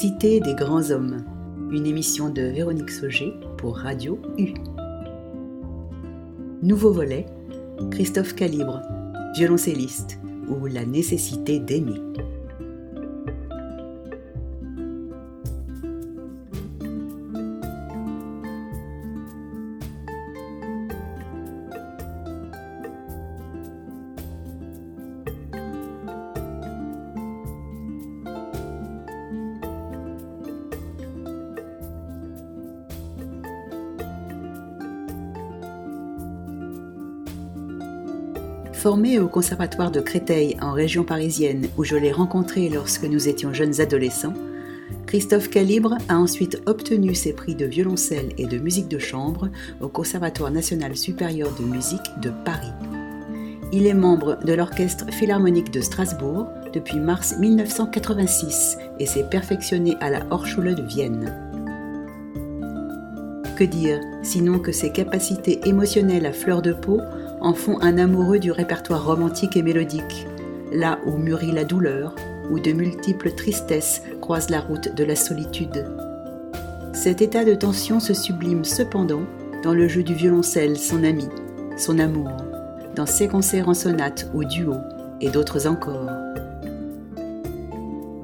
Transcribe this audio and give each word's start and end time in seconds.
Cité 0.00 0.38
des 0.38 0.54
grands 0.54 0.92
hommes, 0.92 1.24
une 1.72 1.84
émission 1.84 2.30
de 2.30 2.42
Véronique 2.42 2.92
Sauger 2.92 3.34
pour 3.56 3.78
Radio 3.78 4.16
U. 4.38 4.54
Nouveau 6.62 6.92
volet, 6.92 7.26
Christophe 7.90 8.36
Calibre, 8.36 8.80
violoncelliste, 9.34 10.20
ou 10.46 10.66
la 10.66 10.86
nécessité 10.86 11.58
d'aimer. 11.58 12.00
Au 39.28 39.30
Conservatoire 39.30 39.90
de 39.90 40.00
Créteil 40.00 40.56
en 40.62 40.72
région 40.72 41.04
parisienne 41.04 41.68
où 41.76 41.84
je 41.84 41.96
l'ai 41.96 42.12
rencontré 42.12 42.70
lorsque 42.70 43.04
nous 43.04 43.28
étions 43.28 43.52
jeunes 43.52 43.78
adolescents, 43.78 44.32
Christophe 45.06 45.50
Calibre 45.50 45.98
a 46.08 46.16
ensuite 46.16 46.62
obtenu 46.64 47.14
ses 47.14 47.34
prix 47.34 47.54
de 47.54 47.66
violoncelle 47.66 48.30
et 48.38 48.46
de 48.46 48.56
musique 48.56 48.88
de 48.88 48.98
chambre 48.98 49.50
au 49.82 49.88
Conservatoire 49.88 50.50
national 50.50 50.96
supérieur 50.96 51.50
de 51.60 51.64
musique 51.64 52.08
de 52.22 52.30
Paris. 52.46 52.72
Il 53.70 53.86
est 53.86 53.92
membre 53.92 54.38
de 54.42 54.54
l'Orchestre 54.54 55.12
philharmonique 55.12 55.72
de 55.72 55.82
Strasbourg 55.82 56.46
depuis 56.72 56.98
mars 56.98 57.34
1986 57.38 58.78
et 58.98 59.04
s'est 59.04 59.28
perfectionné 59.28 59.94
à 60.00 60.08
la 60.08 60.26
Hochschule 60.30 60.74
de 60.74 60.82
Vienne. 60.84 61.34
Que 63.58 63.64
dire, 63.64 64.00
sinon 64.22 64.58
que 64.58 64.72
ses 64.72 64.90
capacités 64.90 65.60
émotionnelles 65.68 66.24
à 66.24 66.32
fleur 66.32 66.62
de 66.62 66.72
peau 66.72 66.98
en 67.40 67.54
font 67.54 67.80
un 67.80 67.98
amoureux 67.98 68.38
du 68.38 68.50
répertoire 68.50 69.04
romantique 69.04 69.56
et 69.56 69.62
mélodique, 69.62 70.26
là 70.72 70.98
où 71.06 71.16
mûrit 71.16 71.52
la 71.52 71.64
douleur, 71.64 72.14
où 72.50 72.58
de 72.58 72.72
multiples 72.72 73.32
tristesses 73.32 74.02
croisent 74.20 74.50
la 74.50 74.60
route 74.60 74.94
de 74.94 75.04
la 75.04 75.16
solitude. 75.16 75.86
Cet 76.92 77.22
état 77.22 77.44
de 77.44 77.54
tension 77.54 78.00
se 78.00 78.14
sublime 78.14 78.64
cependant 78.64 79.22
dans 79.62 79.74
le 79.74 79.88
jeu 79.88 80.02
du 80.02 80.14
violoncelle, 80.14 80.76
son 80.76 81.04
ami, 81.04 81.28
son 81.76 81.98
amour, 81.98 82.30
dans 82.94 83.06
ses 83.06 83.28
concerts 83.28 83.68
en 83.68 83.74
sonate 83.74 84.30
ou 84.34 84.44
duo, 84.44 84.74
et 85.20 85.30
d'autres 85.30 85.66
encore. 85.66 86.08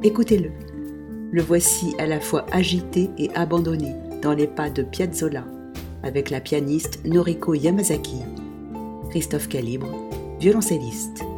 Écoutez-le. 0.02 0.50
Le 1.32 1.42
voici 1.42 1.94
à 1.98 2.06
la 2.06 2.20
fois 2.20 2.46
agité 2.52 3.10
et 3.18 3.30
abandonné 3.34 3.94
dans 4.22 4.34
les 4.34 4.46
pas 4.46 4.70
de 4.70 4.82
Piazzolla, 4.82 5.44
avec 6.02 6.30
la 6.30 6.40
pianiste 6.40 7.00
Noriko 7.04 7.54
Yamazaki. 7.54 8.22
Christophe 9.14 9.46
Calibre, 9.46 9.94
violoncelliste. 10.40 11.33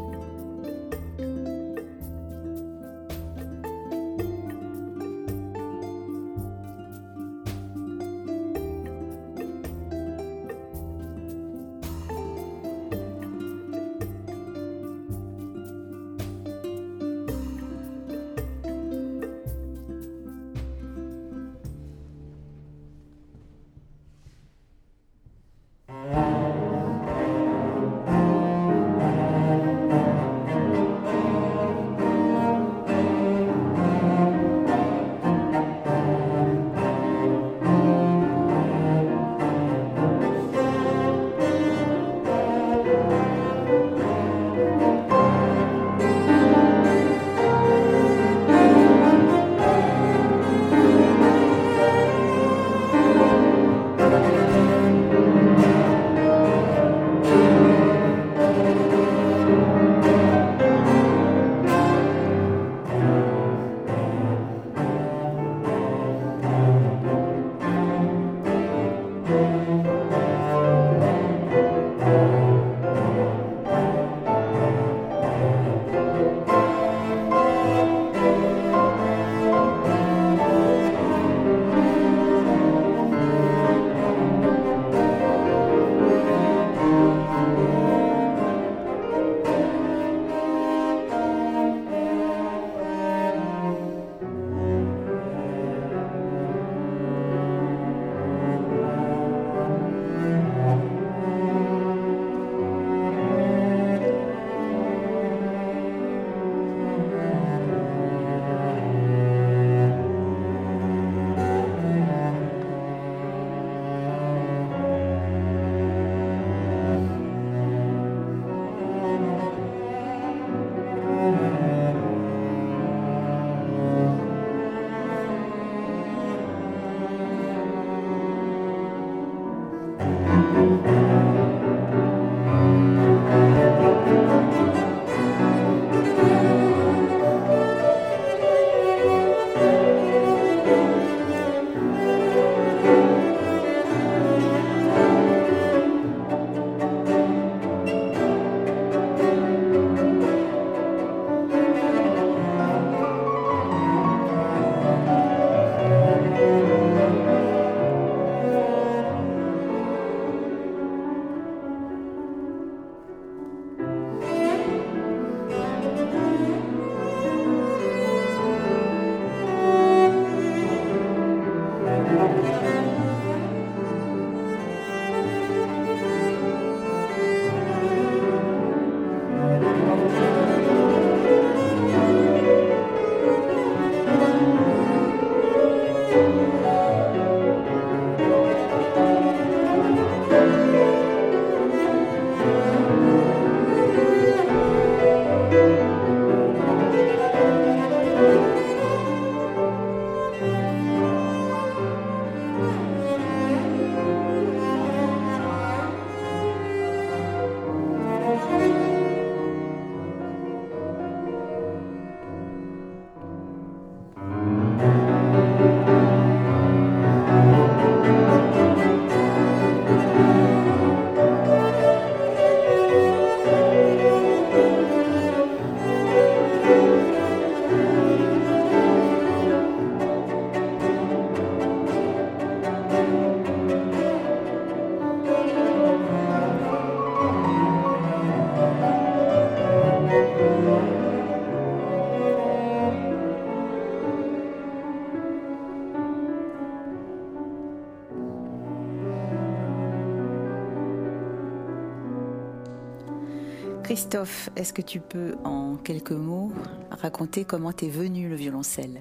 Christophe, 253.87 254.51
est-ce 254.57 254.73
que 254.73 254.83
tu 254.83 254.99
peux 254.99 255.37
en 255.45 255.77
quelques 255.77 256.11
mots 256.11 256.53
raconter 256.91 257.45
comment 257.45 257.73
t'es 257.73 257.89
venu 257.89 258.29
le 258.29 258.35
violoncelle? 258.35 259.01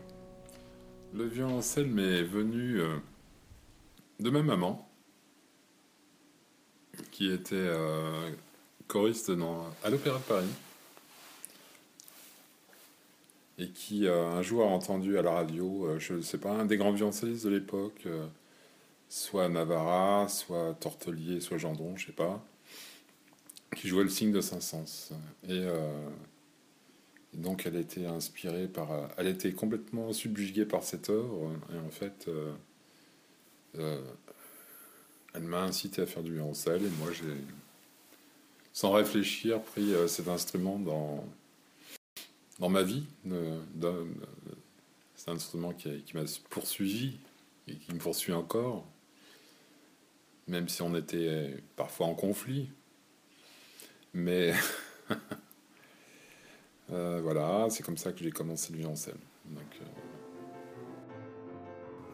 Le 1.11 1.25
violoncelle 1.25 1.87
m'est 1.87 2.21
venu 2.21 2.79
euh, 2.81 2.95
de 4.19 4.29
ma 4.29 4.43
maman, 4.43 4.87
qui 7.09 7.31
était 7.31 7.55
euh, 7.55 8.29
choriste 8.87 9.31
à 9.83 9.89
l'Opéra 9.89 10.19
de 10.19 10.23
Paris, 10.23 10.53
et 13.57 13.69
qui 13.69 14.05
euh, 14.05 14.27
un 14.33 14.43
jour 14.43 14.65
a 14.65 14.67
entendu 14.67 15.17
à 15.17 15.23
la 15.23 15.31
radio, 15.31 15.97
je 15.97 16.13
ne 16.13 16.21
sais 16.21 16.37
pas, 16.37 16.51
un 16.51 16.65
des 16.65 16.77
grands 16.77 16.91
violoncellistes 16.91 17.45
de 17.45 17.49
l'époque, 17.49 18.07
soit 19.09 19.49
Navarra, 19.49 20.27
soit 20.27 20.75
Tortelier, 20.79 21.39
soit 21.39 21.57
Gendron, 21.57 21.97
je 21.97 22.05
sais 22.05 22.11
pas 22.11 22.45
qui 23.75 23.87
jouait 23.87 24.03
le 24.03 24.09
signe 24.09 24.31
de 24.31 24.41
Saint-Saëns. 24.41 25.11
Euh, 25.49 26.09
et, 27.33 27.37
donc 27.37 27.65
elle 27.65 27.75
a 27.75 27.79
été 27.79 28.05
inspirée 28.05 28.67
par... 28.67 29.09
Elle 29.17 29.27
a 29.27 29.51
complètement 29.51 30.11
subjuguée 30.13 30.65
par 30.65 30.83
cette 30.83 31.09
œuvre. 31.09 31.51
Et 31.73 31.77
en 31.77 31.89
fait, 31.89 32.27
euh, 32.27 32.53
euh, 33.77 34.01
elle 35.33 35.43
m'a 35.43 35.61
incité 35.61 36.01
à 36.01 36.05
faire 36.05 36.23
du 36.23 36.33
violoncelle. 36.33 36.83
Et 36.83 36.89
moi, 36.99 37.11
j'ai, 37.11 37.35
sans 38.73 38.91
réfléchir, 38.91 39.61
pris 39.61 39.93
cet 40.07 40.29
instrument 40.29 40.79
dans, 40.79 41.25
dans 42.59 42.69
ma 42.69 42.83
vie. 42.83 43.03
C'est 45.15 45.29
un 45.29 45.35
instrument 45.35 45.73
qui, 45.73 46.01
qui 46.03 46.15
m'a 46.15 46.23
poursuivi 46.49 47.17
et 47.67 47.75
qui 47.75 47.93
me 47.93 47.99
poursuit 47.99 48.33
encore. 48.33 48.85
Même 50.47 50.69
si 50.69 50.81
on 50.81 50.95
était 50.95 51.57
parfois 51.75 52.07
en 52.07 52.13
conflit. 52.13 52.69
Mais 54.15 54.53
euh, 56.91 57.19
voilà, 57.21 57.67
c'est 57.69 57.83
comme 57.83 57.97
ça 57.97 58.13
que 58.13 58.23
j'ai 58.23 58.31
commencé 58.31 58.71
le 58.71 58.79
violoncelle. 58.79 59.17
Donc, 59.45 59.65
euh, 59.81 59.85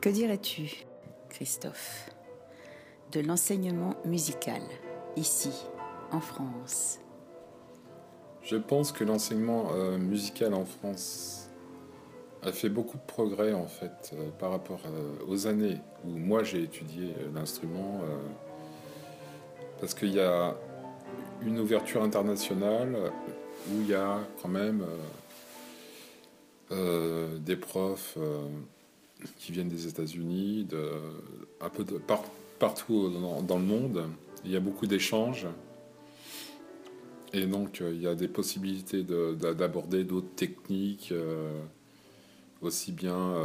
Que 0.01 0.09
dirais-tu, 0.09 0.83
Christophe, 1.30 2.09
de 3.12 3.19
l'enseignement 3.19 3.95
musical 4.03 4.63
ici, 5.15 5.51
en 6.12 6.19
France? 6.19 7.00
Je 8.42 8.56
pense 8.57 8.92
que 8.92 9.03
l'enseignement 9.03 9.71
euh, 9.74 10.00
musical 10.00 10.56
en 10.56 10.65
France 10.65 11.50
a 12.42 12.51
fait 12.51 12.69
beaucoup 12.69 12.98
de 12.98 13.03
progrès 13.03 13.53
en 13.53 13.68
fait 13.68 14.15
par 14.39 14.50
rapport 14.50 14.81
aux 15.27 15.45
années 15.45 15.77
où 16.03 16.09
moi 16.09 16.42
j'ai 16.42 16.63
étudié 16.63 17.13
l'instrument 17.36 18.01
parce 19.80 19.94
qu'il 19.94 20.12
y 20.12 20.19
a 20.19 20.56
une 21.45 21.59
ouverture 21.59 22.03
internationale 22.03 22.95
où 23.69 23.81
il 23.81 23.88
y 23.88 23.93
a 23.93 24.19
quand 24.41 24.49
même 24.49 24.81
euh, 24.81 24.97
euh, 26.71 27.38
des 27.38 27.55
profs 27.55 28.15
euh, 28.17 28.47
qui 29.38 29.51
viennent 29.51 29.69
des 29.69 29.88
États-Unis, 29.88 30.65
de, 30.65 30.89
partout 32.59 33.09
dans, 33.47 33.57
le 33.57 33.63
monde. 33.63 34.05
Il 34.45 34.51
y 34.51 34.55
a 34.55 34.59
beaucoup 34.59 34.88
d'échanges. 34.88 35.47
Et 37.33 37.45
donc, 37.45 37.81
il 37.81 38.01
y 38.01 38.07
a 38.07 38.15
des 38.15 38.27
possibilités 38.27 39.03
d'aborder 39.03 40.03
d'autres 40.03 40.33
techniques, 40.35 41.13
aussi 42.61 42.91
bien 42.91 43.35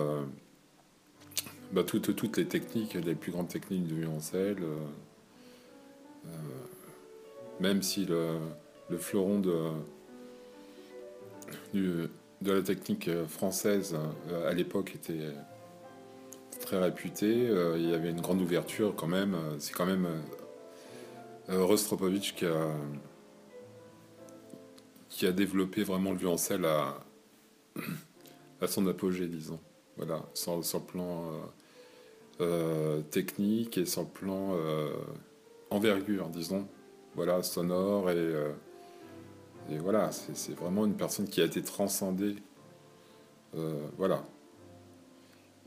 bah, 1.73 1.85
toutes, 1.85 2.17
toutes, 2.17 2.37
les 2.37 2.47
techniques, 2.47 2.95
les 2.95 3.15
plus 3.15 3.31
grandes 3.31 3.49
techniques 3.49 3.87
de 3.87 3.95
violoncelle 3.95 4.63
même 7.61 7.83
si 7.83 8.05
le, 8.05 8.39
fleuron 8.99 9.41
de, 9.41 9.73
la 12.43 12.63
technique 12.63 13.11
française 13.27 13.97
euh, 14.31 14.49
à 14.49 14.53
l'époque 14.53 14.93
était 14.95 15.33
très 16.61 16.79
réputé, 16.79 17.49
euh, 17.49 17.77
il 17.79 17.91
y 17.91 17.95
avait 17.95 18.11
une 18.11 18.21
grande 18.21 18.41
ouverture 18.41 18.95
quand 18.97 19.07
même. 19.07 19.37
C'est 19.59 19.73
quand 19.73 19.87
même 19.87 20.07
euh, 21.49 21.65
Rostropovitch 21.65 22.35
qui 22.35 22.47
a, 25.27 25.33
développé 25.33 25.83
vraiment 25.83 26.13
le 26.13 26.19
violoncelle 26.19 26.65
à, 26.65 27.01
à 28.61 28.67
son 28.67 28.87
apogée, 28.87 29.27
disons. 29.27 29.61
Voilà, 29.97 30.23
sur, 30.35 30.59
le 30.59 30.81
plan 30.81 31.33
technique 33.11 33.79
et 33.79 33.87
sur 33.87 34.03
le 34.03 34.09
plan 34.09 34.55
envergure, 35.71 36.29
disons 36.29 36.69
voilà, 37.17 37.43
sonore 37.43 38.11
et, 38.11 38.15
euh, 38.17 38.53
voilà, 39.81 40.13
c'est 40.13 40.55
vraiment 40.55 40.85
une 40.85 40.95
personne 40.95 41.27
qui 41.27 41.41
a 41.41 41.45
été 41.45 41.63
transcendée, 41.63 42.37
euh, 43.57 43.89
voilà, 43.97 44.23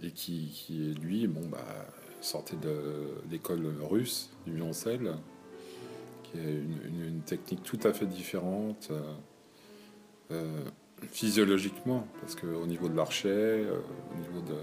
et 0.02 0.12
qui, 0.12 0.52
qui, 0.54 0.94
lui, 0.94 1.28
bon 1.28 1.46
bah, 1.50 1.58
sortait 2.22 2.56
de 2.56 3.10
l'école 3.30 3.68
russe 3.82 4.30
du 4.46 4.54
violoncelle, 4.54 5.16
qui 6.24 6.38
est 6.38 6.62
une, 6.88 7.22
technique 7.26 7.64
tout 7.64 7.80
à 7.84 7.92
fait 7.92 8.06
différente. 8.06 8.92
Euh, 10.32 10.64
physiologiquement, 11.12 12.06
parce 12.22 12.36
qu'au 12.36 12.66
niveau 12.66 12.88
de 12.90 12.96
l'archet, 12.96 13.66
au 14.14 14.18
niveau 14.20 14.42
de 14.42 14.58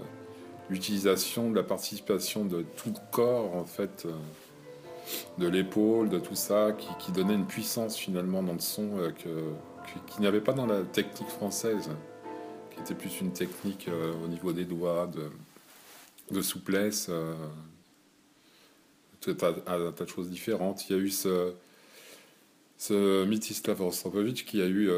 l'utilisation, 0.69 1.49
de 1.49 1.55
la 1.55 1.63
participation 1.63 2.45
de 2.45 2.63
tout 2.75 2.89
le 2.89 3.11
corps, 3.11 3.55
en 3.55 3.65
fait, 3.65 4.07
de 5.37 5.47
l'épaule, 5.47 6.09
de 6.09 6.19
tout 6.19 6.35
ça, 6.35 6.75
qui, 6.99 7.11
donnait 7.11 7.35
une 7.35 7.47
puissance 7.47 7.97
finalement 7.97 8.43
dans 8.43 8.53
le 8.53 8.59
son 8.59 8.97
euh, 8.97 9.11
que, 9.11 9.29
qu'il 10.07 10.21
n'y 10.21 10.27
avait 10.27 10.41
pas 10.41 10.53
dans 10.53 10.65
la 10.65 10.83
technique 10.83 11.29
française, 11.29 11.89
qui 12.71 12.79
était 12.79 12.95
plus 12.95 13.21
une 13.21 13.31
technique 13.31 13.87
euh, 13.87 14.13
au 14.23 14.27
niveau 14.27 14.53
des 14.53 14.65
doigts, 14.65 15.09
de, 16.31 16.41
souplesse, 16.41 17.07
euh, 17.09 17.33
tout 19.21 19.37
un, 19.41 19.91
tas 19.91 20.03
de 20.03 20.09
choses 20.09 20.29
différentes. 20.29 20.89
Il 20.89 20.95
y 20.95 20.99
a 20.99 21.01
eu 21.01 21.09
ce, 21.09 21.53
ce 22.77 23.25
Mitislav 23.25 23.81
qui 24.33 24.61
a 24.61 24.67
eu 24.67 24.89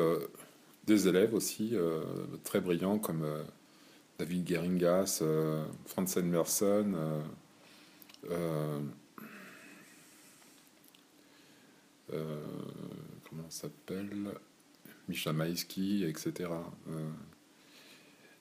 des 0.85 1.07
élèves 1.07 1.33
aussi 1.33 1.75
très 2.43 2.59
brillants 2.59 2.97
comme 2.97 3.25
David 4.17 4.47
Geringas, 4.47 5.23
Franz 5.85 6.19
Emerson. 6.19 7.21
Euh, 12.13 12.37
comment 13.29 13.37
s'appelle 13.49 14.09
Misha 15.07 15.33
Maïski, 15.33 16.03
etc. 16.05 16.49
Euh, 16.89 17.09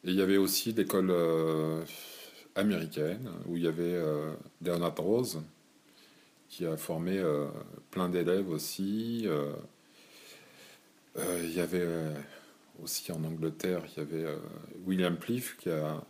et 0.04 0.10
il 0.10 0.14
y 0.14 0.22
avait 0.22 0.36
aussi 0.36 0.72
l'école 0.72 1.10
euh, 1.10 1.84
américaine 2.54 3.28
où 3.46 3.56
il 3.56 3.64
y 3.64 3.68
avait 3.68 4.00
Leonard 4.62 4.96
Rose 4.96 5.42
qui 6.48 6.66
a 6.66 6.76
formé 6.76 7.22
plein 7.90 8.08
d'élèves 8.08 8.48
aussi. 8.48 9.28
il 11.16 11.52
y 11.52 11.60
avait 11.60 11.86
aussi 12.82 13.12
en 13.12 13.22
Angleterre, 13.24 13.82
il 13.86 13.98
y 13.98 14.00
avait 14.00 14.34
William 14.86 15.16
Pliff 15.16 15.56
qui 15.58 15.70
a, 15.70 16.02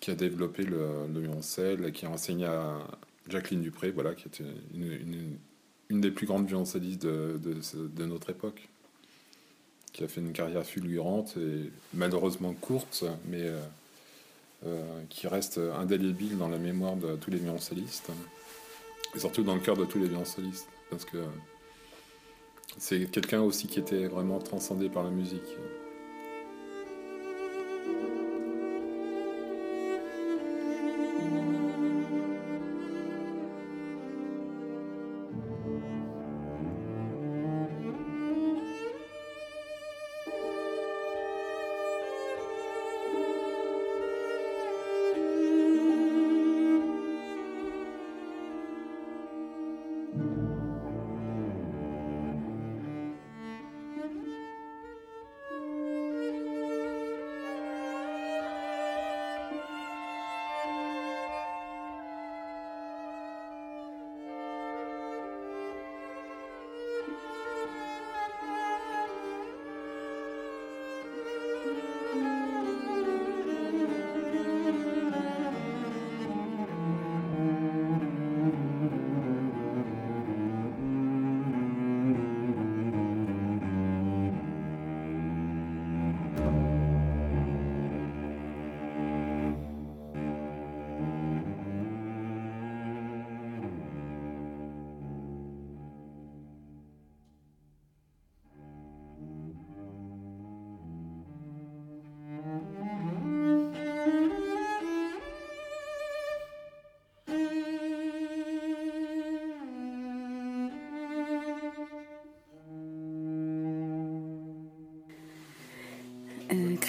qui 0.00 0.10
a 0.10 0.14
développé 0.14 0.62
le, 0.62 1.06
le 1.12 1.86
et 1.86 1.92
qui 1.92 2.06
a 2.06 2.10
enseigné 2.10 2.46
à 2.46 2.78
Jacqueline 3.28 3.62
Dupré, 3.62 3.90
voilà, 3.90 4.14
qui 4.14 4.28
était 4.28 4.44
une 4.74 5.38
des 5.90 6.10
plus 6.10 6.26
grandes 6.26 6.46
violoncellistes 6.46 7.04
de, 7.04 8.04
notre 8.04 8.30
époque, 8.30 8.68
qui 9.92 10.04
a 10.04 10.08
fait 10.08 10.20
une 10.20 10.32
carrière 10.32 10.64
fulgurante 10.64 11.36
et 11.36 11.70
malheureusement 11.94 12.52
courte, 12.52 13.04
mais 13.26 13.42
euh, 13.42 13.58
euh, 14.66 15.02
qui 15.08 15.26
reste 15.26 15.58
indélébile 15.58 16.36
dans 16.36 16.48
la 16.48 16.58
mémoire 16.58 16.96
de 16.96 17.16
tous 17.16 17.30
les 17.30 17.38
violoncellistes, 17.38 18.10
et 19.14 19.18
surtout 19.18 19.42
dans 19.42 19.54
le 19.54 19.60
cœur 19.60 19.76
de 19.76 19.84
tous 19.84 19.98
les 19.98 20.08
violoncellistes, 20.08 20.68
parce 20.90 21.04
que 21.04 21.18
c'est 22.76 23.10
quelqu'un 23.10 23.40
aussi 23.40 23.66
qui 23.66 23.80
était 23.80 24.06
vraiment 24.06 24.38
transcendé 24.38 24.88
par 24.88 25.02
la 25.02 25.10
musique. 25.10 25.56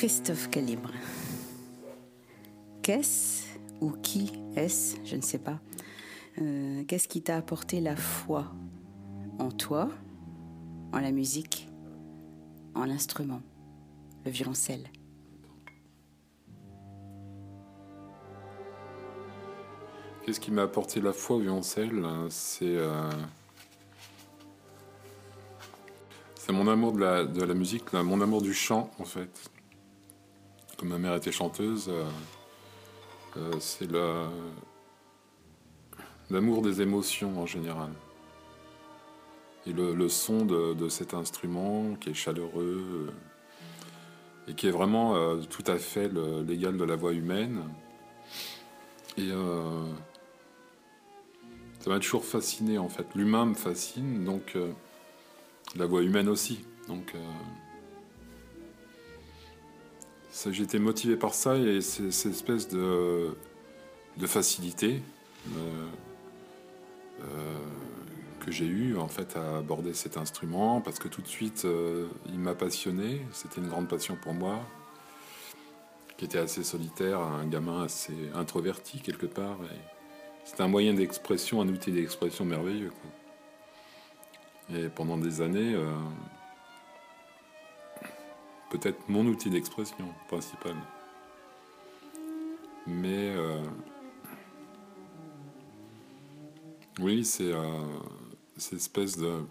Christophe 0.09 0.49
Calibre. 0.49 0.89
Qu'est-ce 2.81 3.43
ou 3.79 3.91
qui 3.91 4.31
est-ce, 4.55 4.95
je 5.05 5.15
ne 5.15 5.21
sais 5.21 5.37
pas, 5.37 5.59
euh, 6.41 6.83
qu'est-ce 6.85 7.07
qui 7.07 7.21
t'a 7.21 7.37
apporté 7.37 7.79
la 7.79 7.95
foi 7.95 8.51
en 9.37 9.51
toi, 9.51 9.87
en 10.93 10.99
la 10.99 11.11
musique, 11.11 11.69
en 12.73 12.85
l'instrument, 12.85 13.43
le 14.25 14.31
violoncelle? 14.31 14.89
Qu'est-ce 20.25 20.39
qui 20.39 20.49
m'a 20.49 20.63
apporté 20.63 21.01
la 21.01 21.13
foi 21.13 21.35
au 21.35 21.39
violoncelle 21.41 22.03
C'est 22.31 22.65
euh, 22.65 23.11
c'est 26.33 26.51
mon 26.51 26.67
amour 26.67 26.93
de 26.93 27.43
la 27.43 27.53
musique, 27.53 27.93
mon 27.93 28.21
amour 28.21 28.41
du 28.41 28.55
chant 28.55 28.89
en 28.97 29.05
fait. 29.05 29.51
Comme 30.79 30.89
ma 30.89 30.97
mère 30.97 31.13
était 31.15 31.31
chanteuse, 31.31 31.89
euh, 31.89 32.05
euh, 33.37 33.51
c'est 33.59 33.89
l'amour 36.29 36.61
des 36.61 36.81
émotions 36.81 37.39
en 37.39 37.45
général. 37.45 37.91
Et 39.67 39.73
le, 39.73 40.09
son 40.09 40.45
de, 40.45 40.89
cet 40.89 41.13
instrument 41.13 41.95
qui 41.99 42.09
est 42.09 42.13
chaleureux 42.13 43.13
et 44.47 44.53
qui 44.55 44.67
est 44.67 44.71
vraiment 44.71 45.37
tout 45.47 45.63
à 45.67 45.77
fait 45.77 46.09
l'égal 46.47 46.77
de 46.77 46.83
la 46.83 46.95
voix 46.95 47.11
humaine. 47.13 47.61
Et 49.17 49.31
ça 51.79 51.89
m'a 51.89 51.99
toujours 51.99 52.25
fasciné 52.25 52.77
en 52.77 52.89
fait. 52.89 53.07
L'humain 53.15 53.45
me 53.45 53.53
fascine, 53.53 54.25
donc 54.25 54.53
euh, 54.55 54.71
la 55.75 55.85
voix 55.85 56.03
humaine 56.03 56.27
aussi. 56.27 56.65
Donc 56.87 57.13
euh, 57.15 57.19
j'ai 60.31 60.63
été 60.63 60.79
motivé 60.79 61.15
par 61.15 61.33
ça 61.33 61.57
et 61.57 61.81
cette 61.81 62.31
espèce 62.31 62.69
de, 62.69 63.35
facilité 64.25 65.01
euh, 65.55 65.87
que 68.39 68.51
j'ai 68.51 68.65
eu 68.65 68.97
en 68.97 69.07
fait 69.07 69.35
à 69.35 69.57
aborder 69.57 69.93
cet 69.93 70.17
instrument 70.17 70.81
parce 70.81 70.99
que 70.99 71.07
tout 71.07 71.21
de 71.21 71.27
suite 71.27 71.65
il 72.27 72.39
m'a 72.39 72.55
passionné. 72.55 73.21
C'était 73.31 73.61
une 73.61 73.67
grande 73.67 73.87
passion 73.87 74.17
pour 74.21 74.33
moi 74.33 74.59
qui 76.19 76.25
était 76.25 76.37
assez 76.37 76.65
solitaire, 76.65 77.21
un 77.21 77.45
gamin 77.45 77.83
assez 77.83 78.13
introverti 78.35 78.99
quelque 78.99 79.25
part. 79.25 79.57
C'est 80.43 80.59
un 80.59 80.67
moyen 80.67 80.93
d'expression, 80.93 81.61
un 81.61 81.69
outil 81.69 81.93
d'expression 81.93 82.43
merveilleux. 82.43 82.91
Et 84.75 84.89
pendant 84.89 85.17
des 85.17 85.41
années, 85.41 85.75
euh, 85.75 85.91
peut-être 88.69 89.09
mon 89.09 89.25
outil 89.25 89.49
d'expression 89.49 90.05
principal. 90.27 90.75
Mais 92.87 93.35
euh, 93.35 93.63
oui, 96.99 97.23
c'est 97.23 97.51
euh, 97.51 97.63
cette 98.57 98.79
espèce 98.79 99.17
de. 99.17 99.43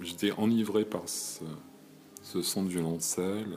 J'étais 0.00 0.32
enivré 0.32 0.84
par 0.84 1.08
ce, 1.08 1.44
ce, 2.22 2.42
son 2.42 2.64
de 2.64 2.68
violoncelle. 2.68 3.56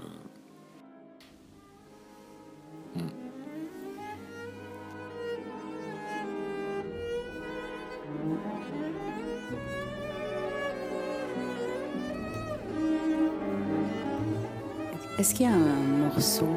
Est-ce 15.19 15.35
qu'il 15.35 15.47
y 15.47 15.49
a 15.49 15.53
un 15.53 15.57
morceau, 15.57 16.47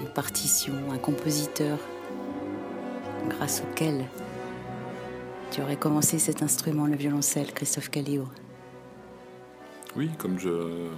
une 0.00 0.08
partition, 0.08 0.74
un 0.90 0.98
compositeur 0.98 1.78
grâce 3.28 3.62
auquel 3.62 4.06
tu 5.52 5.62
aurais 5.62 5.76
commencé 5.76 6.18
cet 6.18 6.42
instrument, 6.42 6.86
le 6.86 6.96
violoncelle, 6.96 7.52
Christophe 7.52 7.90
Calibre 7.90 8.28
Oui, 9.94 10.10
comme 10.18 10.40
je 10.40 10.88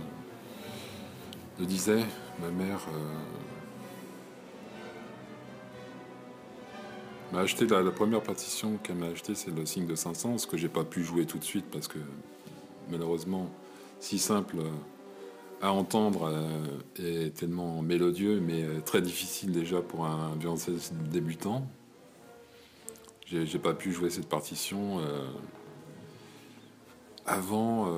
le 1.58 1.66
disais, 1.66 2.06
ma 2.40 2.48
mère 2.48 2.86
euh, 2.88 3.14
m'a 7.34 7.40
acheté 7.40 7.66
la, 7.66 7.82
première 7.90 8.22
partition 8.22 8.78
qu'elle 8.82 8.96
m'a 8.96 9.08
acheté, 9.08 9.34
c'est 9.34 9.54
le 9.54 9.66
signe 9.66 9.86
de 9.86 9.94
500, 9.94 10.38
ce 10.38 10.46
que 10.46 10.56
j'ai 10.56 10.70
pas 10.70 10.84
pu 10.84 11.04
jouer 11.04 11.26
tout 11.26 11.36
de 11.36 11.44
suite 11.44 11.66
parce 11.70 11.86
que 11.86 11.98
malheureusement, 12.88 13.50
si 13.98 14.18
simple 14.18 14.56
à 15.60 15.72
entendre 15.72 16.30
euh, 16.32 17.26
et 17.26 17.30
tellement 17.30 17.82
mélodieux, 17.82 18.40
mais 18.40 18.62
euh, 18.62 18.80
très 18.80 19.02
difficile 19.02 19.52
déjà 19.52 19.82
pour 19.82 20.06
un 20.06 20.34
violoncelliste 20.36 20.94
débutant. 20.94 21.66
J'ai 23.26 23.60
pas 23.60 23.74
pu 23.74 23.92
jouer 23.92 24.10
cette 24.10 24.28
partition 24.28 24.98
euh, 24.98 25.24
avant. 27.26 27.88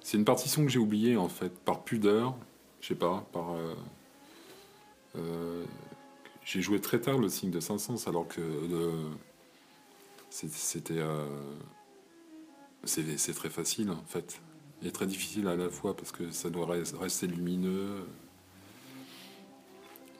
C'est 0.00 0.16
une 0.16 0.24
partition 0.24 0.64
que 0.64 0.68
j'ai 0.68 0.80
oubliée 0.80 1.16
en 1.16 1.28
fait, 1.28 1.56
par 1.60 1.84
pudeur, 1.84 2.34
je 2.80 2.88
sais 2.88 2.96
pas, 2.96 3.24
par. 3.32 3.54
j'ai 6.44 6.60
joué 6.60 6.80
très 6.80 7.00
tard 7.00 7.18
le 7.18 7.28
signe 7.28 7.52
de 7.52 7.60
Saint-Saëns 7.60 8.08
alors 8.08 8.26
que 8.26 8.42
c'était. 10.28 11.04
c'est 12.82 13.34
très 13.34 13.50
facile 13.50 13.92
en 13.92 14.02
fait 14.08 14.40
est 14.82 14.92
très 14.92 15.06
difficile 15.06 15.48
à 15.48 15.56
la 15.56 15.68
fois 15.68 15.96
parce 15.96 16.12
que 16.12 16.30
ça 16.30 16.50
doit 16.50 16.66
rester 16.66 17.26
lumineux. 17.26 18.06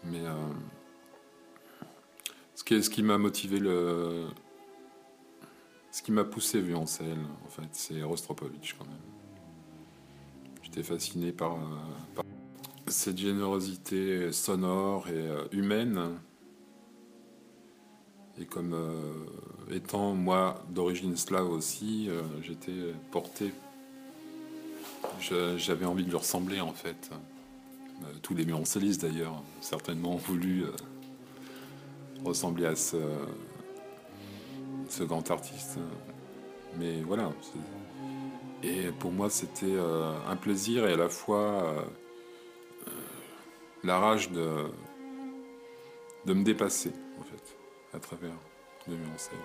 Mais 0.05 0.21
euh, 0.21 0.35
ce 2.55 2.65
qui, 2.65 2.83
ce 2.83 2.91
qui 2.91 3.03
m'a 3.03 3.19
motivé 3.19 3.59
le. 3.59 4.27
Ce 5.93 6.03
qui 6.03 6.13
m'a 6.13 6.25
poussé 6.25 6.61
Viancel, 6.61 7.19
en 7.45 7.49
fait, 7.49 7.69
c'est 7.73 8.03
Rostropovitch 8.03 8.75
quand 8.79 8.85
même. 8.85 8.95
J'étais 10.63 10.85
fasciné 10.85 11.33
par, 11.33 11.55
euh, 11.55 12.23
cette 12.87 13.19
générosité 13.19 14.31
sonore 14.31 15.09
et 15.09 15.15
euh, 15.15 15.49
humaine. 15.51 16.01
Et 18.39 18.47
comme 18.47 18.75
étant 19.71 20.15
moi 20.15 20.65
d'origine 20.71 21.15
slave 21.15 21.51
aussi, 21.51 22.09
j'étais 22.41 22.95
porté 23.11 23.53
j'avais 25.21 25.87
envie 25.87 26.05
de 26.05 26.11
lui 26.11 26.17
ressembler 26.17 26.61
en 26.61 26.73
fait. 26.73 27.11
Euh, 28.03 28.07
tous 28.23 28.35
les 28.35 28.45
violoncellistes 28.45 29.03
d'ailleurs, 29.03 29.43
certainement 29.61 30.15
ont 30.15 30.17
voulu 30.29 30.65
euh, 30.65 30.73
ressembler 32.25 32.67
à 32.67 32.77
ce, 32.77 32.97
grand 35.01 35.31
artiste. 35.31 35.79
Mais 36.79 37.03
voilà. 37.03 37.31
Et 38.63 38.91
pour 38.99 39.11
moi, 39.13 39.31
c'était 39.31 39.67
euh, 39.67 40.13
un 40.29 40.37
plaisir 40.37 40.87
et 40.87 40.93
à 40.93 40.97
la 40.97 41.09
fois 41.09 41.87
la 43.83 43.99
rage 43.99 44.31
de, 44.31 44.67
me 46.27 46.45
dépasser, 46.45 46.93
en 47.19 47.25
fait, 47.25 47.57
à 47.95 47.99
travers 47.99 48.35
le 48.87 48.95
violoncelle. 48.95 49.39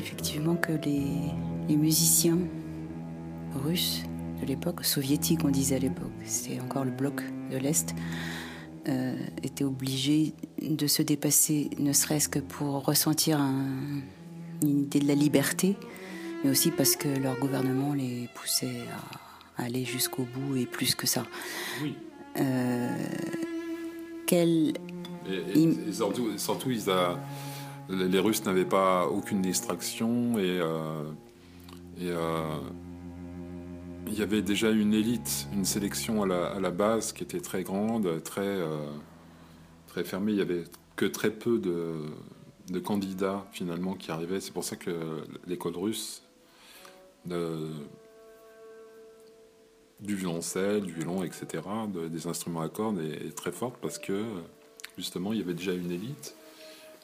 Effectivement, 0.00 0.56
que 0.56 0.72
les, 0.72 1.04
les 1.68 1.76
musiciens 1.76 2.38
russes 3.64 4.02
de 4.40 4.46
l'époque, 4.46 4.84
soviétiques 4.84 5.44
on 5.44 5.50
disait 5.50 5.76
à 5.76 5.78
l'époque, 5.78 6.10
c'était 6.24 6.60
encore 6.60 6.84
le 6.84 6.90
bloc 6.90 7.22
de 7.50 7.56
l'Est, 7.58 7.94
euh, 8.88 9.14
étaient 9.42 9.64
obligés 9.64 10.32
de 10.62 10.86
se 10.86 11.02
dépasser, 11.02 11.70
ne 11.78 11.92
serait-ce 11.92 12.28
que 12.28 12.38
pour 12.38 12.84
ressentir 12.84 13.38
une 14.62 14.82
idée 14.82 15.00
de 15.00 15.06
la 15.08 15.14
liberté, 15.14 15.76
mais 16.42 16.50
aussi 16.50 16.70
parce 16.70 16.96
que 16.96 17.08
leur 17.08 17.38
gouvernement 17.38 17.92
les 17.92 18.28
poussait 18.34 18.84
à, 19.58 19.64
aller 19.64 19.84
jusqu'au 19.84 20.24
bout 20.24 20.56
et 20.56 20.64
plus 20.64 20.94
que 20.94 21.06
ça. 21.06 21.24
Oui. 21.82 21.94
Euh, 22.38 22.88
quel... 24.26 24.72
et, 25.28 25.92
surtout, 25.92 26.70
ils 26.70 26.88
a... 26.88 27.18
les 27.90 28.18
Russes 28.20 28.44
n'avaient 28.44 28.64
pas 28.64 29.06
aucune 29.06 29.42
distraction 29.42 30.38
et, 30.38 30.60
euh, 30.60 31.02
et 32.00 32.10
il 34.06 34.18
y 34.18 34.22
avait 34.22 34.42
déjà 34.42 34.70
une 34.70 34.92
élite, 34.92 35.46
une 35.52 35.64
sélection 35.64 36.22
à 36.22 36.26
la, 36.58 36.70
base 36.70 37.12
qui 37.12 37.22
était 37.22 37.40
très 37.40 37.62
grande, 37.62 38.22
très, 38.22 38.40
euh, 38.42 38.86
très 39.86 40.04
fermée. 40.04 40.32
Il 40.32 40.38
y 40.38 40.42
avait 40.42 40.64
que 40.96 41.06
très 41.06 41.30
peu 41.30 41.58
de, 41.58 42.78
candidats 42.80 43.46
finalement 43.52 43.94
qui 43.94 44.10
arrivaient. 44.10 44.40
C'est 44.40 44.52
pour 44.52 44.64
ça 44.64 44.76
que 44.76 45.24
l'école 45.46 45.76
russe 45.76 46.22
du 50.00 50.14
violoncelle, 50.14 50.82
du 50.82 50.92
violon, 50.92 51.22
etc., 51.22 51.62
des 52.10 52.26
instruments 52.26 52.62
à 52.62 52.68
cordes 52.68 53.00
est, 53.00 53.34
très 53.34 53.52
forte 53.52 53.76
parce 53.80 53.98
que 53.98 54.24
justement 54.96 55.32
il 55.32 55.38
y 55.38 55.42
avait 55.42 55.54
déjà 55.54 55.72
une 55.72 55.90
élite. 55.90 56.34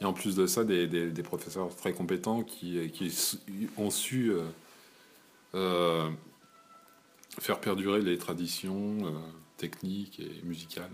Et 0.01 0.05
en 0.05 0.13
plus 0.13 0.37
de 0.37 0.47
ça, 0.47 0.65
des, 0.65 1.23
professeurs 1.23 1.75
très 1.75 1.93
compétents 1.93 2.43
qui, 2.43 2.79
ont 3.79 3.91
su 3.91 4.31
euh, 4.31 4.43
euh, 5.55 6.11
faire 7.39 7.61
perdurer 7.61 8.03
les 8.03 8.19
traditions 8.19 8.99
euh, 9.07 9.11
techniques 9.57 10.21
et 10.21 10.43
musicales. 10.45 10.91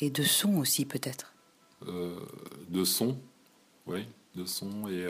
Et 0.00 0.10
de 0.10 0.22
son 0.22 0.58
aussi 0.58 0.84
peut-être 0.84 1.34
De 1.86 2.84
son, 2.84 3.18
oui, 3.86 4.04
de 4.34 4.44
son 4.44 4.88
et 4.88 5.06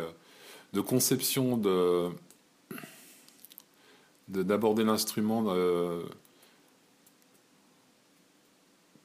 de 0.72 0.80
conception 0.80 1.56
de 1.56 2.10
d'aborder 4.28 4.84
l'instrument 4.84 5.42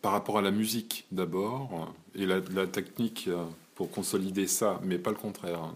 par 0.04 0.12
rapport 0.12 0.38
à 0.38 0.42
la 0.42 0.52
musique 0.52 1.06
d'abord 1.14 1.94
et 2.14 2.26
la, 2.26 2.42
technique 2.68 3.30
pour 3.74 3.90
consolider 3.90 4.48
ça, 4.48 4.80
mais 4.84 5.00
pas 5.00 5.12
le 5.12 5.16
contraire. 5.16 5.74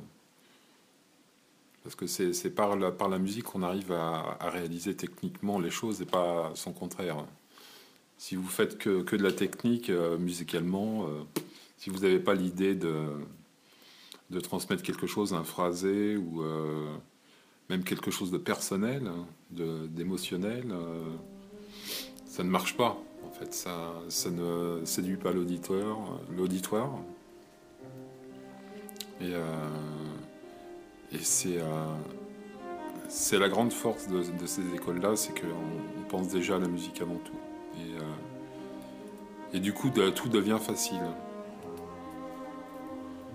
Parce 1.81 1.95
que 1.95 2.05
c'est 2.07 2.49
par 2.49 2.75
la, 2.75 3.19
musique 3.19 3.45
qu'on 3.45 3.63
arrive 3.63 3.93
à, 3.93 4.37
réaliser 4.41 4.93
techniquement 4.97 5.59
les 5.59 5.69
choses 5.69 6.01
et 6.01 6.05
pas 6.05 6.51
son 6.55 6.73
contraire. 6.73 7.25
Si 8.17 8.35
vous 8.35 8.49
faites 8.49 8.77
que, 8.77 9.15
de 9.15 9.23
la 9.23 9.31
technique 9.31 9.89
euh, 9.89 10.17
musicalement, 10.17 11.05
euh, 11.05 11.23
si 11.77 11.89
vous 11.89 11.99
n'avez 11.99 12.19
pas 12.19 12.33
l'idée 12.33 12.75
de, 12.75 13.07
transmettre 14.43 14.83
quelque 14.83 15.07
chose, 15.07 15.33
un 15.33 15.45
phrasé 15.45 16.17
ou 16.17 16.41
euh, 16.41 16.93
même 17.69 17.85
quelque 17.85 18.11
chose 18.11 18.31
de 18.31 18.37
personnel, 18.37 19.09
d'émotionnel, 19.51 20.65
ça 22.25 22.43
ne 22.43 22.49
marche 22.49 22.75
pas. 22.75 23.01
En 23.25 23.31
fait, 23.31 23.53
ça, 23.53 23.93
ça 24.09 24.29
ne 24.29 24.81
séduit 24.85 25.17
pas 25.17 25.31
l'auditeur, 25.31 25.97
l'auditoire. 26.35 26.91
Et 29.21 29.33
et 31.13 31.19
c'est 31.19 31.57
euh, 31.57 31.95
c'est 33.07 33.39
la 33.39 33.47
grande 33.47 33.71
force 33.71 34.09
de, 34.09 34.21
ces 34.45 34.61
écoles-là, 34.75 35.15
c'est 35.15 35.33
qu'on 35.33 36.03
pense 36.09 36.27
déjà 36.27 36.57
à 36.57 36.59
la 36.59 36.67
musique 36.67 37.01
avant 37.01 37.15
tout. 37.15 37.37
Et, 37.77 37.95
euh, 37.95 39.53
et 39.53 39.59
du 39.61 39.71
coup, 39.71 39.89
tout 40.13 40.27
devient 40.27 40.57
facile. 40.59 40.99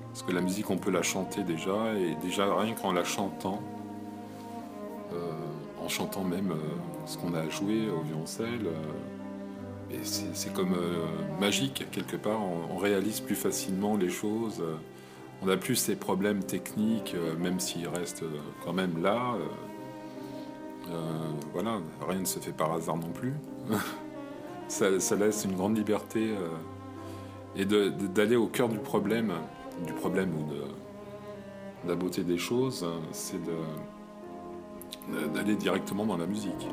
Parce 0.09 0.23
que 0.23 0.33
la 0.33 0.43
musique, 0.43 0.69
on 0.69 0.77
peut 0.77 0.91
la 0.91 1.01
chanter 1.01 1.43
déjà, 1.43 1.95
et 1.95 2.15
déjà 2.17 2.55
rien 2.55 2.75
qu'en 2.75 2.93
la 2.93 3.03
chantant, 3.03 3.63
euh, 5.15 5.33
en 5.83 5.89
chantant 5.89 6.23
même 6.23 6.55
ce 7.07 7.17
qu'on 7.17 7.33
a 7.33 7.49
joué 7.49 7.89
au 7.89 8.03
violoncelle, 8.03 8.69
c'est 10.03 10.53
comme 10.53 10.77
magique 11.41 11.87
quelque 11.91 12.17
part, 12.17 12.41
on, 12.43 12.77
réalise 12.77 13.21
plus 13.21 13.35
facilement 13.35 13.97
les 13.97 14.11
choses 14.11 14.63
on 15.43 15.47
n'a 15.47 15.57
plus 15.57 15.75
ces 15.75 15.97
problèmes 15.97 16.45
techniques, 16.45 17.15
euh, 17.15 17.37
même 17.37 17.59
s'ils 17.59 17.89
restent 17.89 18.23
euh, 18.23 18.39
quand 18.65 18.73
même 18.73 19.03
là. 19.03 19.35
Euh, 20.89 20.99
voilà, 21.53 21.81
rien 22.09 22.21
ne 22.21 22.25
se 22.25 22.39
fait 22.39 22.53
par 22.53 22.73
hasard 22.73 22.97
non 22.97 23.11
plus. 23.11 23.35
ça, 24.69 24.89
laisse 25.17 25.45
une 25.45 25.57
grande 25.57 25.77
liberté 25.77 26.35
et 27.57 27.65
d'aller 27.65 28.37
au 28.37 28.47
cœur 28.47 28.69
du 28.69 28.79
problème, 28.79 29.33
du 29.87 29.93
problème 29.93 30.31
ou 30.35 30.53
de, 30.53 30.63
la 31.89 31.95
beauté 31.95 32.23
des 32.23 32.39
choses, 32.39 32.87
c'est 33.13 33.41
d'aller 35.35 35.57
directement 35.57 36.07
dans 36.07 36.17
la 36.17 36.27
musique. 36.27 36.69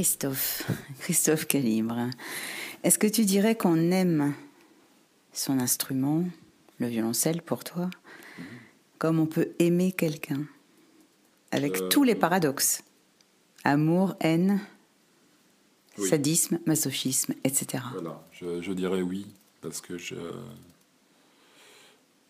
Christophe, 0.00 0.66
Christophe 1.00 1.46
Calibre, 1.46 2.08
est-ce 2.82 2.98
que 2.98 3.06
tu 3.06 3.26
dirais 3.26 3.54
qu'on 3.54 3.90
aime 3.90 4.32
son 5.34 5.58
instrument, 5.58 6.24
le 6.78 6.86
violoncelle 6.86 7.42
pour 7.42 7.64
toi, 7.64 7.90
comme 8.96 9.18
on 9.18 9.26
peut 9.26 9.50
aimer 9.58 9.92
quelqu'un, 9.92 10.46
avec 11.50 11.76
euh, 11.76 11.88
tous 11.90 12.02
les 12.02 12.14
paradoxes? 12.14 12.82
Amour, 13.62 14.14
haine, 14.20 14.62
sadisme, 15.98 16.60
masochisme, 16.64 17.34
etc. 17.44 17.84
Voilà, 17.92 18.26
je, 18.32 18.72
dirais 18.72 19.02
oui, 19.02 19.26
parce 19.60 19.82
que 19.82 19.98
je, 19.98 20.14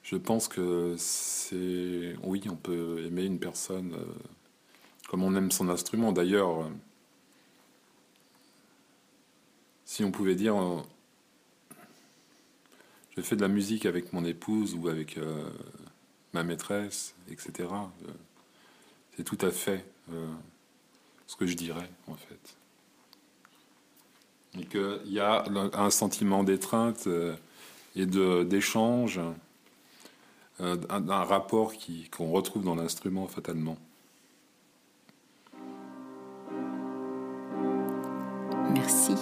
je 0.03 0.17
pense 0.17 0.49
que 0.49 0.97
c'est. 0.99 2.17
Oui, 2.25 2.43
on 2.51 2.57
peut 2.57 3.05
aimer 3.07 3.27
une 3.27 3.39
personne 3.39 3.95
euh, 3.95 4.13
comme 5.09 5.23
on 5.23 5.37
aime 5.37 5.53
son 5.53 5.69
instrument. 5.69 6.11
D'ailleurs, 6.11 6.69
si 9.91 10.05
on 10.05 10.11
pouvait 10.11 10.35
dire. 10.35 10.57
Euh, 10.57 10.81
je 13.17 13.23
fais 13.23 13.37
de 13.37 13.43
la 13.43 13.49
musique 13.49 13.87
avec 13.87 14.13
mon 14.13 14.25
épouse 14.25 14.75
ou 14.75 14.89
avec 14.89 15.19
euh, 15.19 15.51
ma 16.33 16.45
maîtresse, 16.45 17.15
etc. 17.31 17.69
c'est 19.17 19.25
tout 19.25 19.39
à 19.43 19.51
fait 19.51 19.85
ce 21.27 21.37
que 21.37 21.47
je 21.47 21.55
dirais, 21.55 21.91
en 22.07 22.15
fait 22.15 22.57
et 24.59 24.65
qu'il 24.65 25.13
y 25.13 25.21
a 25.21 25.45
un 25.75 25.91
sentiment 25.91 26.43
d'étreinte 26.43 27.07
euh, 27.07 27.37
et 27.97 28.07
d'échange, 28.07 29.21
euh, 30.61 30.77
un, 30.89 31.25
rapport 31.25 31.73
qu'on 32.11 32.31
retrouve 32.31 32.65
dans 32.65 32.75
l'instrument 32.75 33.27
fatalement. 33.27 33.77
Merci. 38.73 39.15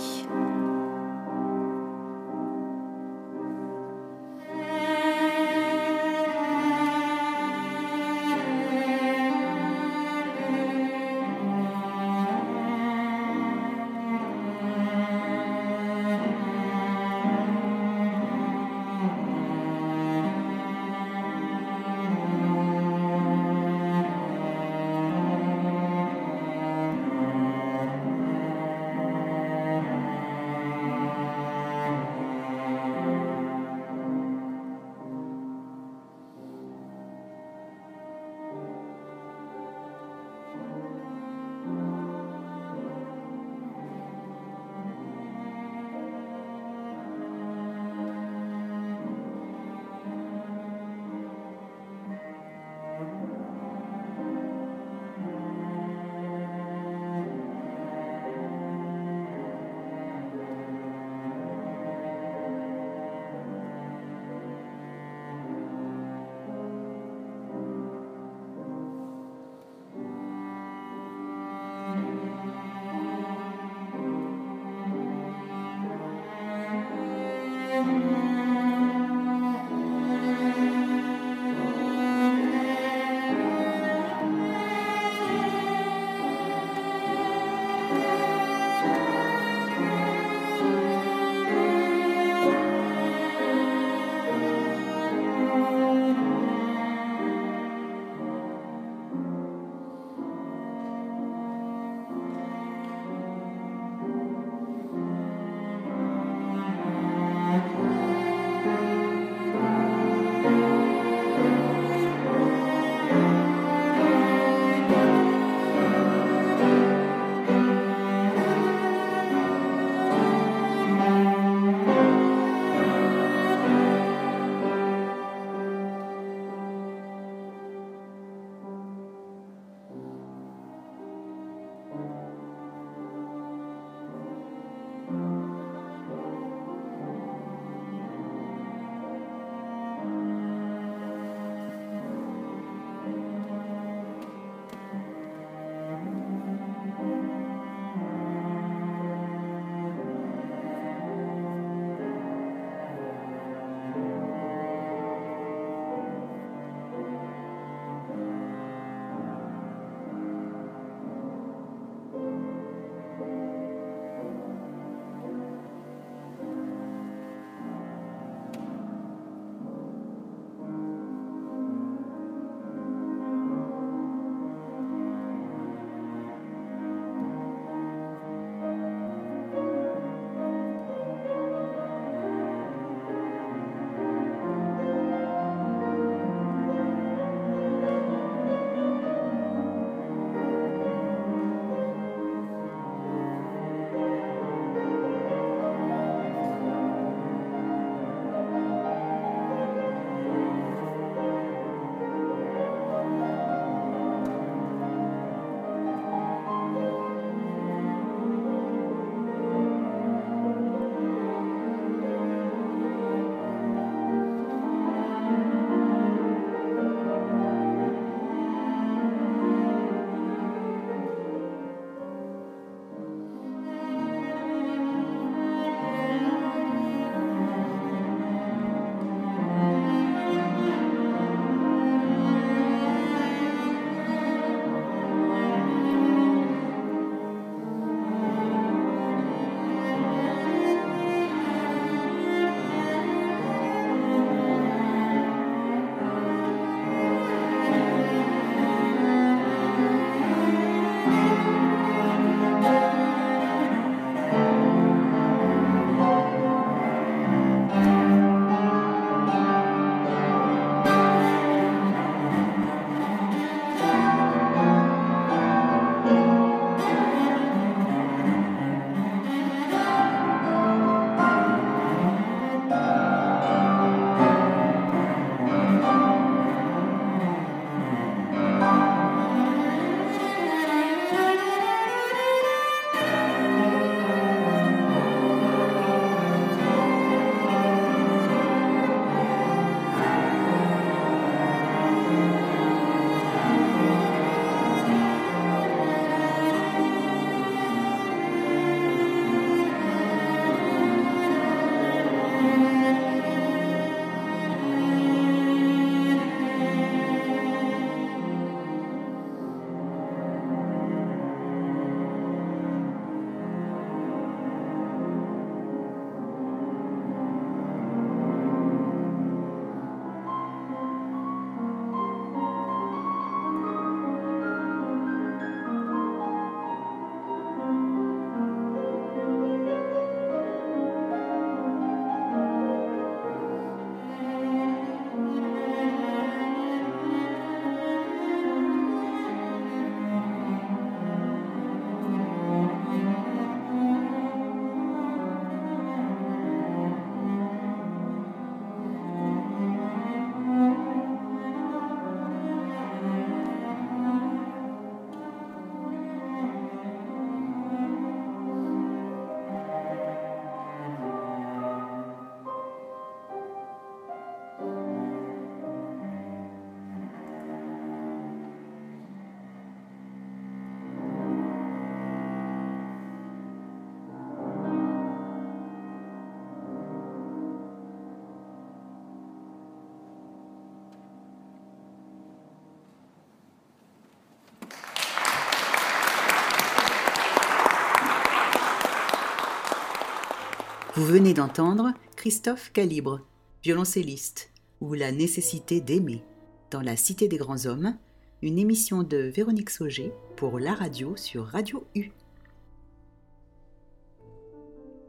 Vous 390.98 391.04
venez 391.04 391.32
d'entendre 391.32 391.92
Christophe 392.16 392.72
Calibre, 392.72 393.20
violoncelliste, 393.62 394.50
ou 394.80 394.94
La 394.94 395.12
nécessité 395.12 395.80
d'aimer, 395.80 396.24
dans 396.72 396.80
la 396.80 396.96
Cité 396.96 397.28
des 397.28 397.36
grands 397.36 397.66
hommes, 397.66 397.96
une 398.42 398.58
émission 398.58 399.04
de 399.04 399.16
Véronique 399.16 399.70
Sauger 399.70 400.12
pour 400.34 400.58
la 400.58 400.74
radio 400.74 401.14
sur 401.14 401.46
Radio 401.46 401.86
U. 401.94 402.10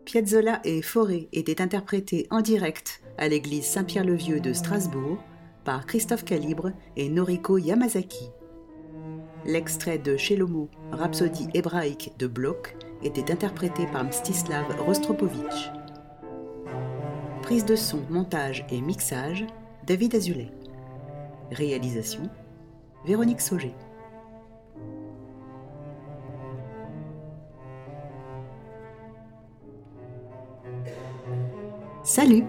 Piazzolla 0.06 0.62
et 0.64 0.84
Forêt 0.84 1.28
étaient 1.34 1.60
interprétés 1.60 2.28
en 2.30 2.42
direct 2.42 3.02
à 3.18 3.28
l'église 3.28 3.66
Saint-Pierre-le-Vieux 3.66 4.42
de 4.42 4.54
Strasbourg 4.54 5.18
par 5.64 5.88
Christophe 5.88 6.24
Calibre 6.24 6.72
et 6.98 7.10
Noriko 7.10 7.58
Yamazaki. 7.58 8.30
L'extrait 9.44 9.98
de 9.98 10.18
Shelomo, 10.18 10.70
Rhapsodie 10.92 11.48
hébraïque 11.56 12.14
de 12.20 12.28
Bloch, 12.28 12.76
était 13.02 13.32
interprété 13.32 13.88
par 13.88 14.04
Mstislav 14.04 14.66
Rostropovitch. 14.86 15.79
Prise 17.50 17.66
de 17.66 17.76
son, 17.76 18.02
montage 18.12 18.64
et 18.70 18.80
mixage, 18.80 19.44
David 19.88 20.14
Azulet. 20.14 20.52
Réalisation, 21.50 22.30
Véronique 23.08 23.42
Sauger. 23.42 23.74
Salut 32.04 32.44